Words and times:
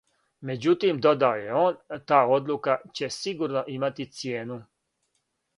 "Меđутим, 0.49 1.01
додао 1.05 1.35
је 1.43 1.59
он, 1.65 1.77
та 2.11 2.23
одлука 2.37 2.79
"ће 3.01 3.13
сигурно 3.19 3.63
имати 3.77 4.11
цијену"." 4.21 4.63